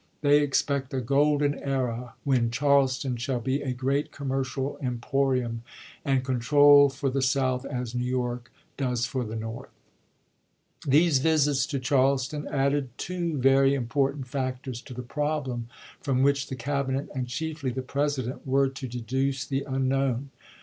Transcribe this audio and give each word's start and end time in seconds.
They 0.21 0.39
expect 0.41 0.91
a 0.95 0.97
Huribut 0.97 0.99
to 0.99 1.05
golden 1.05 1.53
era, 1.59 2.15
when 2.23 2.49
Charleston 2.49 3.17
shall 3.17 3.39
be 3.39 3.61
a 3.61 3.71
great 3.71 4.11
commercial 4.11 4.71
Report,' 4.71 4.83
emporium 4.83 5.61
and 6.03 6.25
control 6.25 6.89
for 6.89 7.11
the 7.11 7.21
South, 7.21 7.67
as 7.67 7.93
New 7.93 8.03
York 8.03 8.51
does 8.77 8.87
Mar.27,1861. 8.87 8.87
„r,, 8.87 8.89
,T,, 8.89 8.89
ms. 8.89 9.05
for 9.05 9.23
the 9.35 9.39
North. 9.39 9.69
These 10.87 11.19
visits 11.19 11.65
to 11.67 11.79
Charleston 11.79 12.47
added 12.47 12.89
two 12.97 13.37
very 13.37 13.75
im 13.75 13.85
portant 13.85 14.25
factors 14.27 14.81
to 14.81 14.95
the 14.95 15.03
problem 15.03 15.67
from 15.99 16.23
which 16.23 16.47
the 16.47 16.55
Cabinet, 16.55 17.07
and 17.13 17.27
chiefly 17.27 17.69
the 17.69 17.83
President, 17.83 18.47
were 18.47 18.69
to 18.69 18.87
deduce 18.87 19.45
the 19.45 19.61
unknown. 19.67 20.31